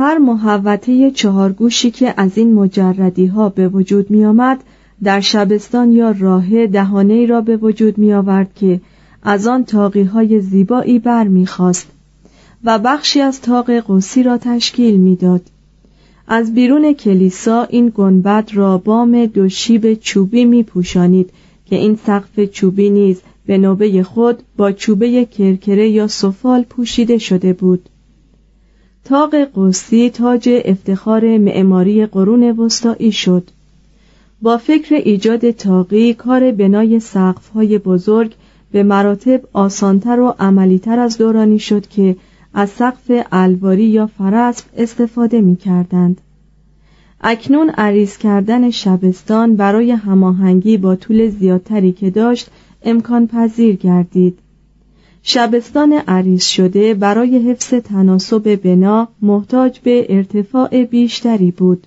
[0.00, 4.64] هر محوطه چهارگوشی که از این مجردی ها به وجود می آمد
[5.02, 8.80] در شبستان یا راه دهانه ای را به وجود می آورد که
[9.22, 11.88] از آن تاقی های زیبایی بر می خواست
[12.64, 15.42] و بخشی از تاق قوسی را تشکیل می داد.
[16.28, 21.30] از بیرون کلیسا این گنبد را بام دو شیب چوبی می پوشانید
[21.66, 27.52] که این سقف چوبی نیز به نوبه خود با چوبه کرکره یا سفال پوشیده شده
[27.52, 27.88] بود.
[29.04, 33.48] تاق قوسی تاج افتخار معماری قرون وسطایی شد.
[34.42, 38.34] با فکر ایجاد تاقی کار بنای سقف‌های بزرگ
[38.72, 42.16] به مراتب آسانتر و عملیتر از دورانی شد که
[42.54, 46.20] از سقف الواری یا فرسب استفاده می کردند.
[47.20, 52.50] اکنون عریض کردن شبستان برای هماهنگی با طول زیادتری که داشت
[52.82, 54.38] امکان پذیر گردید.
[55.22, 61.86] شبستان عریض شده برای حفظ تناسب بنا محتاج به ارتفاع بیشتری بود.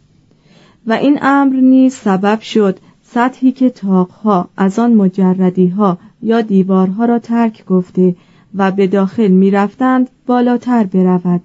[0.87, 7.05] و این امر نیز سبب شد سطحی که تاقها از آن مجردی ها یا دیوارها
[7.05, 8.15] را ترک گفته
[8.55, 11.41] و به داخل می رفتند بالاتر برود.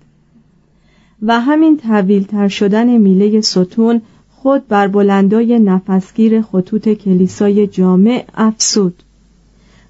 [1.23, 4.01] و همین طویلتر شدن میله ستون
[4.31, 9.03] خود بر بلندای نفسگیر خطوط کلیسای جامع افسود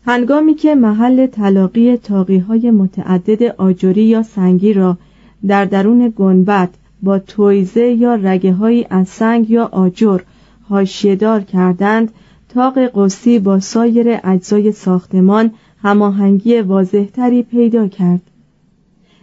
[0.08, 4.98] هنگامی که محل تلاقی تاقی های متعدد آجری یا سنگی را
[5.46, 6.70] در درون گنبد
[7.02, 10.20] با تویزه یا رگه از سنگ یا آجر
[10.68, 12.12] حاشیه‌دار کردند
[12.48, 15.50] تاق قوسی با سایر اجزای ساختمان
[15.82, 18.22] هماهنگی واضحتری پیدا کرد.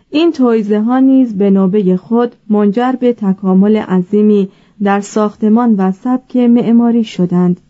[0.09, 4.49] این تویزه ها نیز به نوبه خود منجر به تکامل عظیمی
[4.83, 7.61] در ساختمان و سبک معماری شدند.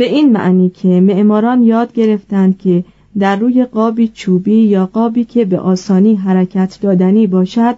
[0.00, 2.84] به این معنی که معماران یاد گرفتند که
[3.18, 7.76] در روی قابی چوبی یا قابی که به آسانی حرکت دادنی باشد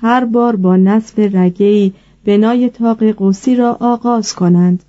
[0.00, 1.92] هر بار با نصب رگهی
[2.24, 4.82] بنای تاق قوسی را آغاز کنند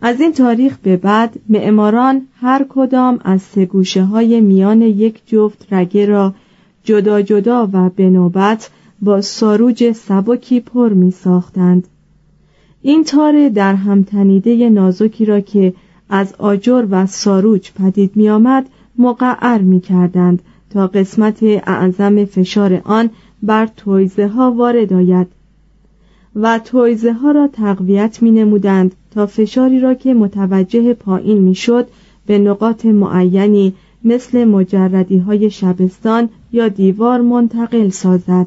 [0.00, 5.66] از این تاریخ به بعد معماران هر کدام از سه گوشه های میان یک جفت
[5.70, 6.34] رگه را
[6.84, 8.30] جدا جدا و به
[9.02, 11.88] با ساروج سبکی پر می ساختند.
[12.86, 15.74] این تار در هم تنیده نازکی را که
[16.08, 18.66] از آجر و ساروج پدید می آمد
[18.98, 23.10] مقعر می کردند تا قسمت اعظم فشار آن
[23.42, 25.26] بر تویزه ها وارد آید
[26.36, 31.88] و تویزه ها را تقویت می نمودند تا فشاری را که متوجه پایین می شد
[32.26, 38.46] به نقاط معینی مثل مجردی های شبستان یا دیوار منتقل سازد.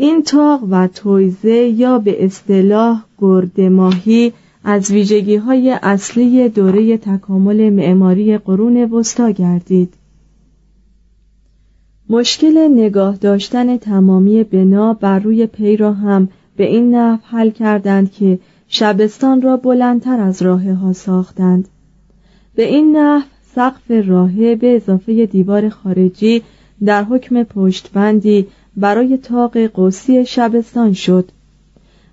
[0.00, 4.32] این تاق و تویزه یا به اصطلاح گرد ماهی
[4.64, 9.94] از ویژگی های اصلی دوره تکامل معماری قرون وسطا گردید.
[12.10, 18.12] مشکل نگاه داشتن تمامی بنا بر روی پی را هم به این نحو حل کردند
[18.12, 21.68] که شبستان را بلندتر از راه ها ساختند.
[22.54, 26.42] به این نحو سقف راهه به اضافه دیوار خارجی
[26.84, 28.46] در حکم پشتبندی
[28.80, 31.28] برای تاق قوسی شبستان شد.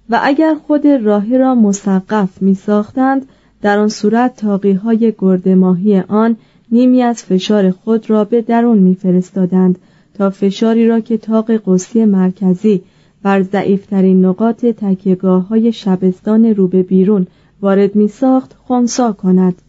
[0.09, 3.25] و اگر خود راهی را مسقف می ساختند
[3.61, 6.35] در آن صورت تاقی های گرد ماهی آن
[6.71, 9.79] نیمی از فشار خود را به درون میفرستادند
[10.13, 12.81] تا فشاری را که تاق قوسی مرکزی
[13.23, 17.27] بر ضعیفترین نقاط تکیگاه های شبستان رو به بیرون
[17.61, 19.61] وارد می ساخت خونسا کند.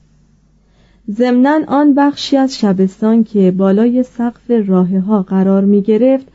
[1.11, 6.27] ضمنا آن بخشی از شبستان که بالای سقف راه ها قرار می گرفت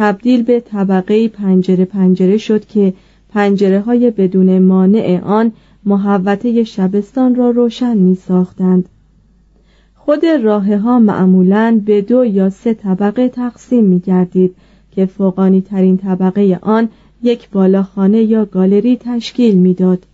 [0.00, 2.94] تبدیل به طبقه پنجره پنجره شد که
[3.28, 5.52] پنجره های بدون مانع آن
[5.84, 8.88] محوطه شبستان را روشن می ساختند.
[9.94, 14.54] خود راه ها معمولا به دو یا سه طبقه تقسیم می گردید
[14.90, 16.88] که فوقانی ترین طبقه آن
[17.22, 20.06] یک بالاخانه یا گالری تشکیل می‌داد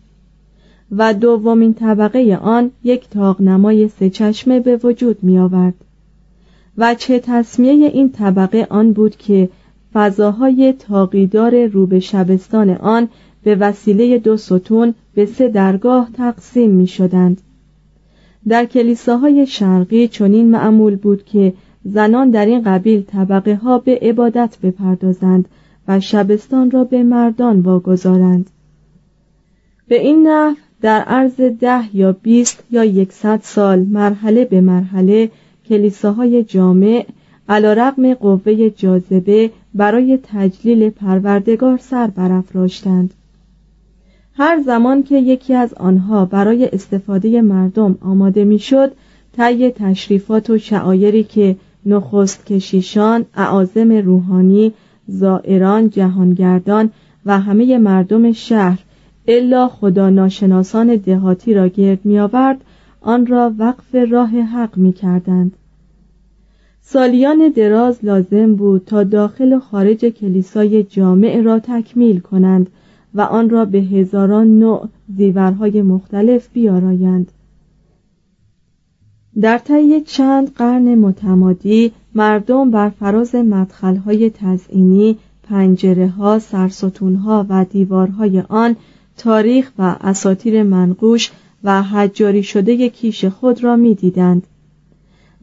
[0.97, 5.75] و دومین طبقه آن یک تاغنمای سه چشمه به وجود می آورد
[6.79, 9.49] و چه تصمیه این طبقه آن بود که
[9.97, 13.09] فضاهای تاقیدار رو به شبستان آن
[13.43, 17.41] به وسیله دو ستون به سه درگاه تقسیم می شدند.
[18.49, 21.53] در کلیساهای شرقی چنین معمول بود که
[21.85, 25.49] زنان در این قبیل طبقه ها به عبادت بپردازند
[25.89, 28.51] و شبستان را به مردان واگذارند.
[29.89, 35.31] به این نحو در عرض ده یا بیست یا یکصد سال مرحله به مرحله
[35.69, 37.07] کلیساهای جامع
[37.49, 43.15] علا رقم قوه جاذبه برای تجلیل پروردگار سر برافراشتند.
[44.35, 48.93] هر زمان که یکی از آنها برای استفاده مردم آماده می‌شد
[49.37, 51.57] طی تشریفات و شعایری که
[51.87, 54.73] نخست کشیشان اعاظم روحانی
[55.09, 56.91] زائران جهانگردان
[57.27, 58.79] و همه مردم شهر
[59.29, 62.61] الا خدا ناشناسان دهاتی را گرد می آورد
[63.01, 65.53] آن را وقف راه حق می کردند.
[66.89, 72.71] سالیان دراز لازم بود تا داخل و خارج کلیسای جامع را تکمیل کنند
[73.15, 77.33] و آن را به هزاران نوع زیورهای مختلف بیارایند.
[79.41, 87.65] در طی چند قرن متمادی مردم بر فراز مدخلهای تزئینی پنجره ها سرستون ها و
[87.65, 88.77] دیوارهای آن
[89.17, 91.31] تاریخ و اساتیر منقوش
[91.65, 94.47] و حجاری شده کیش خود را می‌دیدند.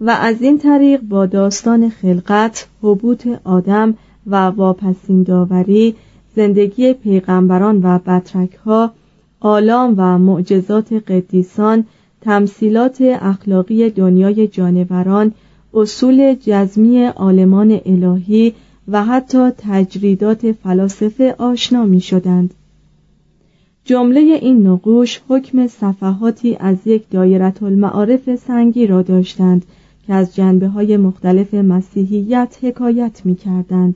[0.01, 3.93] و از این طریق با داستان خلقت، حبوط آدم
[4.27, 5.95] و واپسین داوری
[6.35, 8.91] زندگی پیغمبران و بطرک ها
[9.39, 11.85] آلام و معجزات قدیسان
[12.21, 15.31] تمثیلات اخلاقی دنیای جانوران
[15.73, 18.53] اصول جزمی آلمان الهی
[18.87, 22.53] و حتی تجریدات فلاسفه آشنا می شدند.
[23.85, 29.65] جمله این نقوش حکم صفحاتی از یک دایرت المعارف سنگی را داشتند
[30.07, 33.95] که از جنبه های مختلف مسیحیت حکایت می کردند.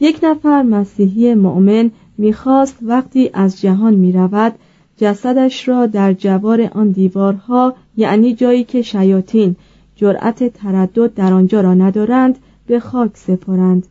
[0.00, 4.54] یک نفر مسیحی مؤمن می‌خواست وقتی از جهان می رود
[4.96, 9.56] جسدش را در جوار آن دیوارها یعنی جایی که شیاطین
[9.96, 13.86] جرأت تردد در آنجا را ندارند به خاک سپرند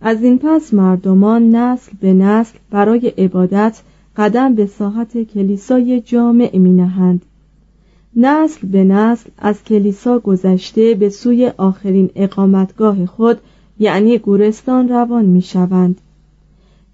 [0.00, 3.82] از این پس مردمان نسل به نسل برای عبادت
[4.16, 7.24] قدم به ساحت کلیسای جامع می نهند.
[8.16, 13.38] نسل به نسل از کلیسا گذشته به سوی آخرین اقامتگاه خود
[13.78, 16.00] یعنی گورستان روان می شوند.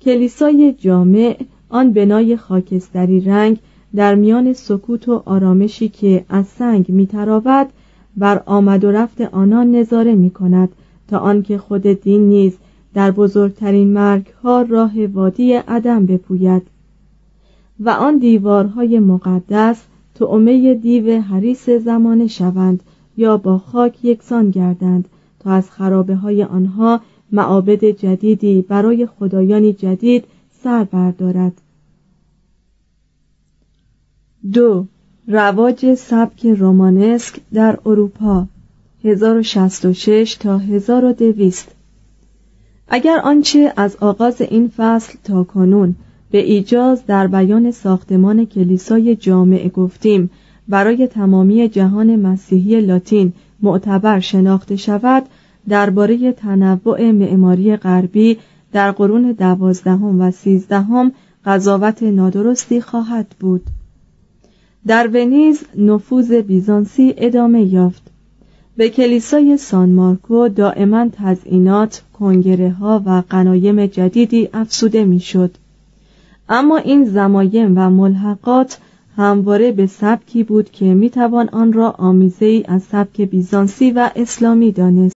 [0.00, 1.36] کلیسای جامع
[1.68, 3.58] آن بنای خاکستری رنگ
[3.94, 7.66] در میان سکوت و آرامشی که از سنگ میتراود
[8.16, 10.68] بر آمد و رفت آنان نظاره می کند
[11.08, 12.56] تا آنکه خود دین نیز
[12.94, 16.62] در بزرگترین مرگ ها راه وادی عدم بپوید
[17.80, 19.82] و آن دیوارهای مقدس
[20.18, 22.82] تعمه دیو حریس زمانه شوند
[23.16, 25.08] یا با خاک یکسان گردند
[25.40, 27.00] تا از خرابه های آنها
[27.32, 30.24] معابد جدیدی برای خدایانی جدید
[30.62, 31.52] سر بردارد.
[34.52, 34.86] دو.
[35.28, 38.46] رواج سبک رومانسک در اروپا
[39.04, 41.72] 1066 تا 1200
[42.88, 45.94] اگر آنچه از آغاز این فصل تا کنون
[46.30, 50.30] به ایجاز در بیان ساختمان کلیسای جامع گفتیم.
[50.68, 55.22] برای تمامی جهان مسیحی لاتین معتبر شناخته شود
[55.68, 58.38] درباره تنوع معماری غربی
[58.72, 61.12] در قرون دوازدهم و سیزدهم
[61.44, 63.62] قضاوت نادرستی خواهد بود.
[64.86, 68.02] در ونیز نفوذ بیزانسی ادامه یافت.
[68.76, 75.50] به کلیسای سان مارکو دائما تزئینات، کنگره ها و قنایم جدیدی افسوده می‌شد.
[76.48, 78.78] اما این زمایم و ملحقات
[79.16, 84.72] همواره به سبکی بود که می‌توان آن را آمیزه ای از سبک بیزانسی و اسلامی
[84.72, 85.15] دانست.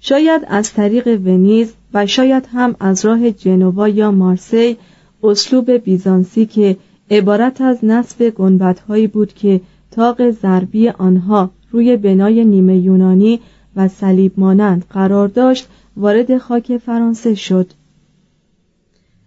[0.00, 4.76] شاید از طریق ونیز و شاید هم از راه جنوا یا مارسی
[5.22, 6.76] اسلوب بیزانسی که
[7.10, 13.40] عبارت از نصب گنبدهایی بود که تاق ضربی آنها روی بنای نیمه یونانی
[13.76, 17.70] و صلیب مانند قرار داشت وارد خاک فرانسه شد.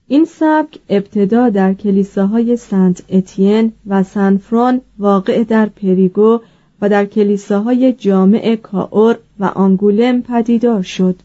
[0.07, 6.39] این سبک ابتدا در کلیساهای سنت اتین و سن فران واقع در پریگو
[6.81, 11.15] و در کلیساهای جامع کاور و آنگولم پدیدار شد.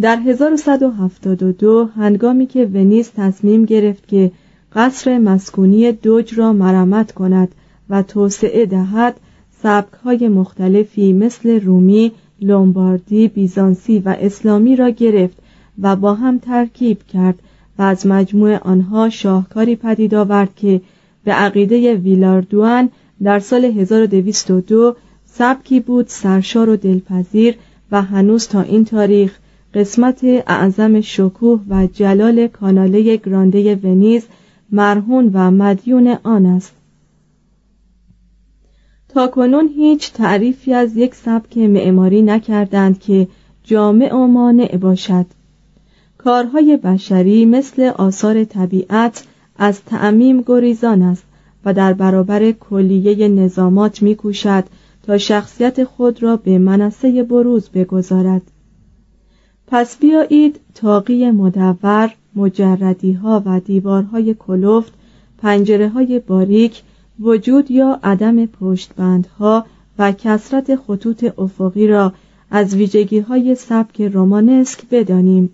[0.00, 4.30] در 1172 هنگامی که ونیز تصمیم گرفت که
[4.74, 7.48] قصر مسکونی دوج را مرمت کند
[7.90, 9.20] و توسعه دهد
[9.62, 15.36] سبکهای مختلفی مثل رومی، لومباردی، بیزانسی و اسلامی را گرفت
[15.82, 17.38] و با هم ترکیب کرد
[17.78, 20.80] و از مجموع آنها شاهکاری پدید آورد که
[21.24, 22.90] به عقیده ویلاردوان
[23.22, 27.54] در سال 1202 سبکی بود سرشار و دلپذیر
[27.92, 29.38] و هنوز تا این تاریخ
[29.74, 34.26] قسمت اعظم شکوه و جلال کاناله گرانده ونیز
[34.72, 36.72] مرهون و مدیون آن است.
[39.08, 43.28] تا کنون هیچ تعریفی از یک سبک معماری نکردند که
[43.64, 45.26] جامع و مانع باشد.
[46.18, 49.24] کارهای بشری مثل آثار طبیعت
[49.58, 51.24] از تعمیم گریزان است.
[51.64, 54.64] و در برابر کلیه نظامات میکوشد
[55.02, 58.42] تا شخصیت خود را به منصه بروز بگذارد.
[59.66, 64.92] پس بیایید تاقی مدور مجردی ها و دیوارهای کلفت
[65.38, 66.82] پنجره های باریک
[67.20, 69.66] وجود یا عدم پشتبندها
[69.98, 72.12] و کسرت خطوط افقی را
[72.50, 75.50] از ویژگی های سبک رومانسک بدانیم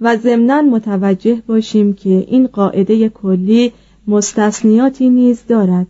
[0.00, 3.72] و ضمنا متوجه باشیم که این قاعده کلی
[4.08, 5.86] مستثنیاتی نیز دارد.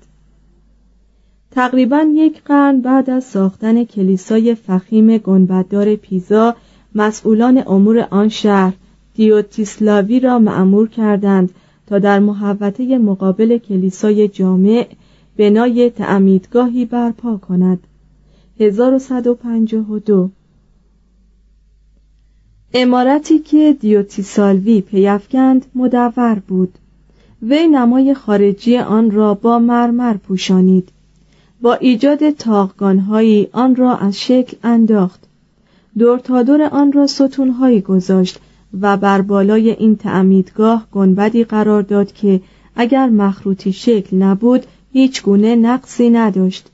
[1.50, 6.56] تقریبا یک قرن بعد از ساختن کلیسای فخیم گنبددار پیزا
[6.94, 8.72] مسئولان امور آن شهر
[9.14, 11.50] دیوتیسلاوی را معمور کردند
[11.86, 14.86] تا در محوطه مقابل کلیسای جامع
[15.36, 17.78] بنای تعمیدگاهی برپا کند.
[18.60, 20.30] 1152
[22.74, 26.78] امارتی که دیوتیسالوی پیفکند مدور بود.
[27.42, 30.88] وی نمای خارجی آن را با مرمر پوشانید.
[31.60, 35.20] با ایجاد تاقگانهایی آن را از شکل انداخت.
[35.98, 38.40] دور تا دور آن را ستونهایی گذاشت
[38.80, 42.40] و بر بالای این تعمیدگاه گنبدی قرار داد که
[42.76, 46.70] اگر مخروطی شکل نبود هیچ گونه نقصی نداشت.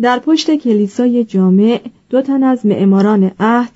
[0.00, 3.72] در پشت کلیسای جامع دو تن از معماران عهد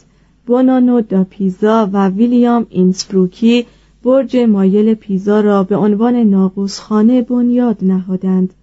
[0.47, 3.67] بونانو دا پیزا و ویلیام اینسبروکی
[4.03, 8.55] برج مایل پیزا را به عنوان ناقوسخانه بنیاد نهادند.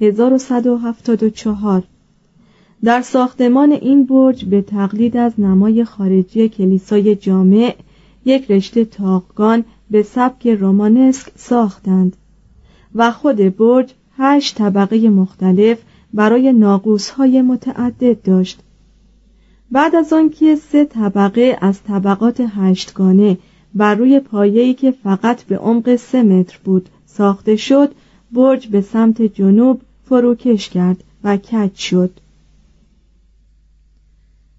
[0.00, 1.82] 1174
[2.84, 7.74] در ساختمان این برج به تقلید از نمای خارجی کلیسای جامع
[8.24, 12.16] یک رشته تاقگان به سبک رومانسک ساختند
[12.94, 15.78] و خود برج هشت طبقه مختلف
[16.14, 18.60] برای ناقوسهای متعدد داشت.
[19.70, 23.38] بعد از آنکه سه طبقه از طبقات هشتگانه
[23.74, 27.94] بر روی پایه‌ای که فقط به عمق سه متر بود ساخته شد
[28.32, 32.10] برج به سمت جنوب فروکش کرد و کج شد.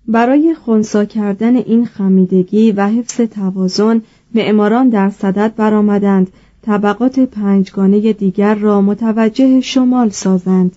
[0.07, 4.01] برای خونسا کردن این خمیدگی و حفظ توازن
[4.35, 6.31] معماران در صدد برآمدند.
[6.61, 10.75] طبقات پنجگانه دیگر را متوجه شمال سازند.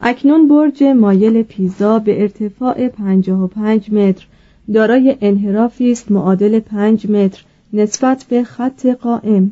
[0.00, 4.26] اکنون برج مایل پیزا به ارتفاع 55 متر
[4.74, 9.50] دارای انحرافی است معادل 5 متر نسبت به خط قائم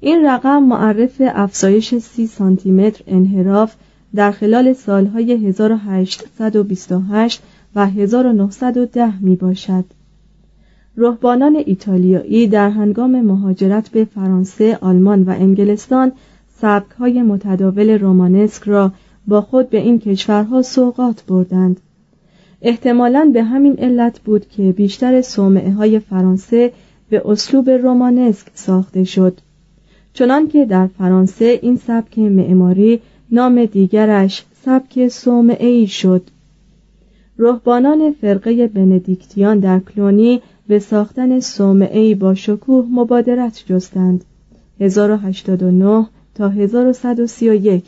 [0.00, 3.74] این رقم معرف افزایش 30 سانتی متر انحراف
[4.14, 7.42] در خلال سالهای 1828
[7.74, 9.84] و 1910 می باشد.
[10.96, 16.12] رهبانان ایتالیایی در هنگام مهاجرت به فرانسه، آلمان و انگلستان
[16.60, 18.92] سبکهای متداول رومانسک را
[19.26, 21.80] با خود به این کشورها سوقات بردند.
[22.62, 26.72] احتمالاً به همین علت بود که بیشتر صومعه های فرانسه
[27.10, 29.38] به اسلوب رومانسک ساخته شد.
[30.12, 36.22] چنانکه در فرانسه این سبک معماری نام دیگرش سبک صومعه شد.
[37.38, 44.24] رهبانان فرقه بندیکتیان در کلونی به ساختن صومعه با شکوه مبادرت جستند
[44.80, 47.84] 1089 تا 1131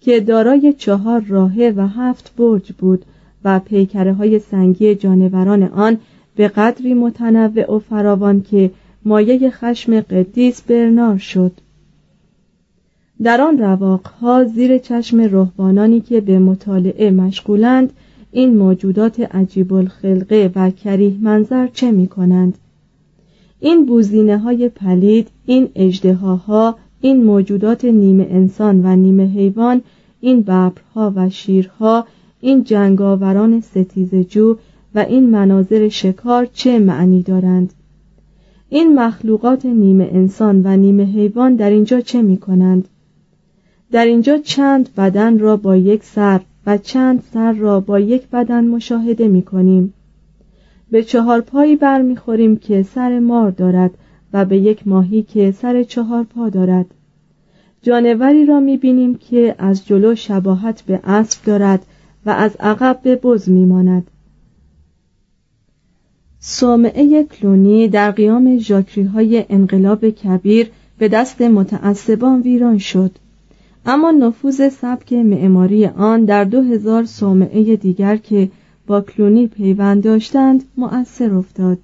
[0.00, 3.04] که دارای چهار راهه و هفت برج بود
[3.44, 5.98] و پیکره های سنگی جانوران آن
[6.36, 8.70] به قدری متنوع و فراوان که
[9.04, 11.52] مایه خشم قدیس برنار شد
[13.22, 17.92] در آن رواقها زیر چشم رهبانانی که به مطالعه مشغولند
[18.32, 22.58] این موجودات عجیب الخلقه و کریه منظر چه می کنند؟
[23.60, 29.82] این بوزینه های پلید، این اجدهاها، این موجودات نیمه انسان و نیمه حیوان،
[30.20, 32.06] این ببرها و شیرها،
[32.44, 34.56] این جنگاوران ستیزجو
[34.94, 37.72] و این مناظر شکار چه معنی دارند؟
[38.68, 42.88] این مخلوقات نیمه انسان و نیمه حیوان در اینجا چه می کنند؟
[43.92, 48.64] در اینجا چند بدن را با یک سر و چند سر را با یک بدن
[48.64, 49.94] مشاهده می کنیم
[50.90, 53.90] به چهار پایی برمیخوریم که سر مار دارد
[54.32, 56.86] و به یک ماهی که سر چهار پا دارد
[57.82, 61.86] جانوری را می بینیم که از جلو شباهت به اسب دارد
[62.26, 64.10] و از عقب به بز می ماند
[66.46, 73.10] صومعه کلونی در قیام ژاکری های انقلاب کبیر به دست متعصبان ویران شد.
[73.86, 78.50] اما نفوذ سبک معماری آن در دو هزار صومعه دیگر که
[78.86, 81.78] با کلونی پیوند داشتند مؤثر افتاد.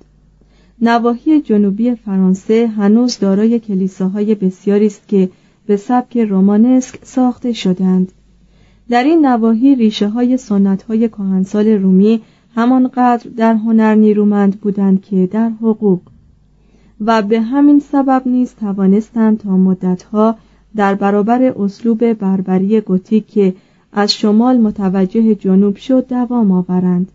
[0.82, 5.28] نواحی جنوبی فرانسه هنوز دارای کلیساهای بسیاری است که
[5.66, 8.12] به سبک رومانسک ساخته شدند
[8.90, 12.20] در این نواحی ریشه های سنت های کهنسال رومی
[12.54, 16.00] همانقدر در هنر نیرومند بودند که در حقوق.
[17.00, 20.36] و به همین سبب نیز توانستند تا مدتها
[20.76, 23.54] در برابر اسلوب بربری گوتیک که
[23.92, 27.12] از شمال متوجه جنوب شد دوام آورند.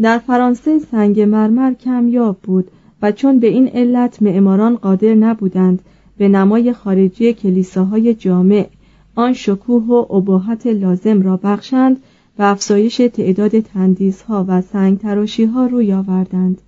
[0.00, 2.70] در فرانسه سنگ مرمر کمیاب بود
[3.02, 5.82] و چون به این علت معماران قادر نبودند
[6.18, 8.66] به نمای خارجی کلیساهای جامع
[9.14, 11.96] آن شکوه و اباحت لازم را بخشند
[12.38, 16.60] و افزایش تعداد تندیسها و سنگ تراشی ها روی آوردند.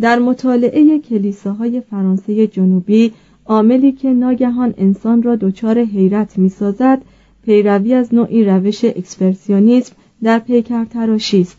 [0.00, 3.12] در مطالعه کلیساهای فرانسه جنوبی
[3.46, 7.02] عاملی که ناگهان انسان را دچار حیرت می‌سازد
[7.44, 11.56] پیروی از نوعی روش اکسپرسیونیسم در پیکر تراشی است.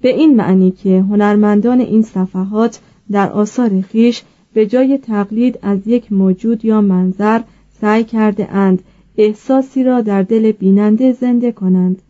[0.00, 4.22] به این معنی که هنرمندان این صفحات در آثار خیش
[4.52, 7.40] به جای تقلید از یک موجود یا منظر
[7.80, 8.82] سعی کرده اند
[9.18, 12.02] احساسی را در دل بیننده زنده کنند.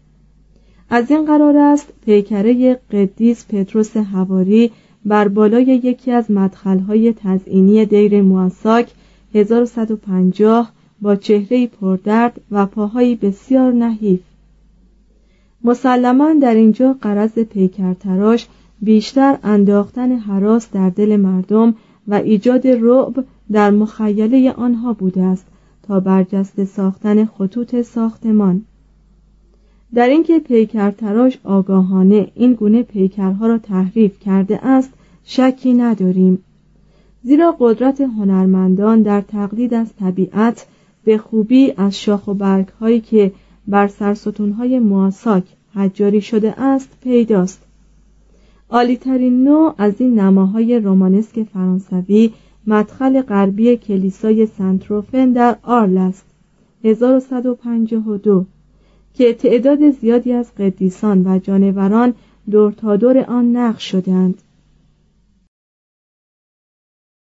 [0.91, 4.71] از این قرار است پیکره قدیس پتروس هواری
[5.05, 8.91] بر بالای یکی از مدخلهای تزئینی دیر موساک
[9.35, 14.21] 1150 با چهره پردرد و پاهایی بسیار نحیف.
[15.65, 18.47] مسلما در اینجا قرض پیکرتراش
[18.83, 21.75] بیشتر انداختن حراس در دل مردم
[22.09, 25.47] و ایجاد رعب در مخیله آنها بوده است.
[25.88, 28.64] تا برجسته ساختن خطوط ساختمان.
[29.94, 34.92] در اینکه پیکرتراش آگاهانه این گونه پیکرها را تحریف کرده است
[35.25, 36.38] شکی نداریم.
[37.22, 40.66] زیرا قدرت هنرمندان در تقلید از طبیعت
[41.05, 43.33] به خوبی از شاخ و برگ هایی که
[43.68, 45.44] بر سرستون های مواساک
[45.75, 47.62] حجاری شده است پیداست.
[48.70, 52.33] عالیترین نوع از این نماهای رومانسک فرانسوی
[52.67, 56.25] مدخل غربی کلیسای سنتروفن در آرل است
[56.85, 58.47] 1152
[59.15, 62.15] که تعداد زیادی از قدیسان و جانوران
[62.51, 64.43] دور تا دور آن نقش شدند